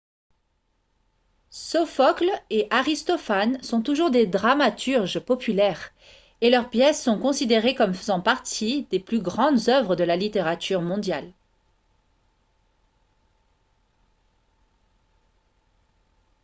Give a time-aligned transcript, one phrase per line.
[1.51, 5.91] sophocle et aristophane sont toujours des dramaturges populaires
[6.41, 10.81] et leurs pièces sont considérées comme faisant partie des plus grandes œuvres de la littérature
[10.81, 11.31] mondiale